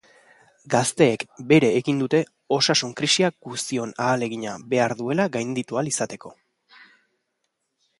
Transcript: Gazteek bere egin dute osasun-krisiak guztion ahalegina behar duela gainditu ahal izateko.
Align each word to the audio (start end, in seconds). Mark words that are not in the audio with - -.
Gazteek 0.75 1.25
bere 1.51 1.69
egin 1.81 1.99
dute 2.05 2.23
osasun-krisiak 2.57 3.39
guztion 3.51 3.95
ahalegina 4.09 4.59
behar 4.75 4.99
duela 5.05 5.31
gainditu 5.41 5.81
ahal 5.83 5.97
izateko. 5.97 6.39